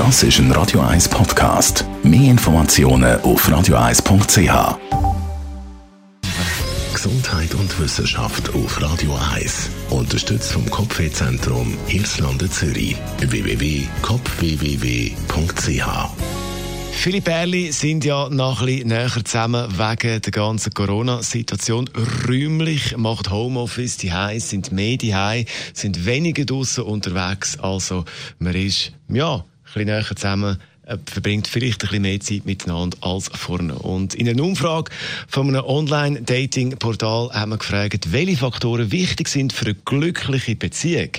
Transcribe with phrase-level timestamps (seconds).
[0.00, 1.84] Das ist ein Radio 1 Podcast.
[2.02, 4.78] Mehr Informationen auf radio1.ch.
[6.94, 9.68] Gesundheit und Wissenschaft auf Radio 1.
[9.90, 12.96] Unterstützt vom Kopfwehzentrum Irlande Zürich.
[13.18, 15.84] www.kopfwww.ch
[16.92, 21.90] Viele Pärchen sind ja noch ein bisschen näher zusammen wegen der ganzen Corona-Situation.
[22.26, 25.44] Räumlich macht Homeoffice die Heiß, sind mehr die
[25.74, 27.58] sind weniger draußen unterwegs.
[27.60, 28.06] Also
[28.38, 29.44] man ist ja
[29.74, 30.58] bisschen näher zusammen
[31.06, 33.74] verbringt vielleicht ein bisschen mehr Zeit miteinander als vorne.
[33.74, 34.90] Und in einer Umfrage
[35.28, 41.10] von einem Online-Dating-Portal haben wir gefragt, welche Faktoren wichtig sind für eine glückliche Beziehung.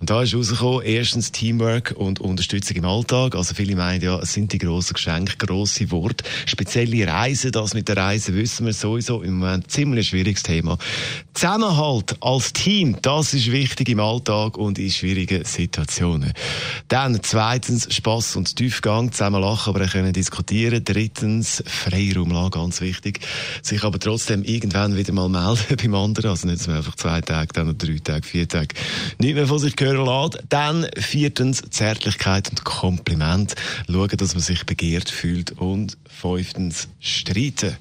[0.00, 3.34] Und da ist herausgekommen, erstens Teamwork und Unterstützung im Alltag.
[3.34, 6.24] Also viele meinen ja, es sind die grossen Geschenke, grosse Worte.
[6.46, 10.78] Spezielle Reisen, das mit der Reise wissen wir sowieso im Moment ein ziemlich schwieriges Thema.
[11.34, 16.32] Zusammenhalt als Team, das ist wichtig im Alltag und in schwierigen Situationen.
[16.88, 20.84] Dann zweitens Spass und Tiefgang zusammen lachen, aber können diskutieren.
[20.84, 23.20] Drittens, Freiraum lassen, ganz wichtig.
[23.62, 26.30] Sich aber trotzdem irgendwann wieder mal melden beim anderen.
[26.30, 28.74] Also nicht, dass man einfach zwei Tage, dann noch drei Tage, vier Tage
[29.18, 30.44] nicht mehr von sich hören lässt.
[30.48, 33.54] Dann viertens, Zärtlichkeit und Kompliment.
[33.90, 35.52] Schauen, dass man sich begehrt fühlt.
[35.52, 37.76] Und fünftens, streiten.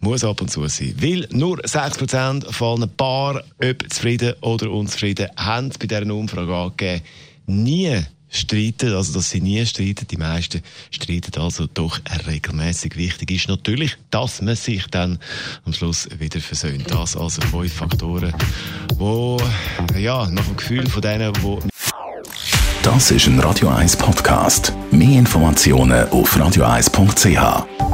[0.00, 0.94] Muss ab und zu sein.
[0.98, 7.02] Weil nur 6% von einem Paar, ob zufrieden oder unzufrieden, haben bei dieser Umfrage angegeben,
[7.46, 10.06] nie streiten, also dass sie nie streiten.
[10.06, 12.96] Die meisten streiten also doch regelmäßig.
[12.96, 15.18] Wichtig ist natürlich, dass man sich dann
[15.64, 16.90] am Schluss wieder versöhnt.
[16.90, 18.34] Das also fünf Faktoren,
[18.96, 19.38] wo
[19.96, 21.60] ja nach dem Gefühl von denen, wo
[22.82, 24.74] das ist ein Radio 1 Podcast.
[24.90, 27.93] Mehr Informationen auf radio1.ch.